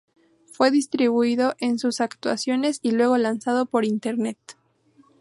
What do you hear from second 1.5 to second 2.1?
en sus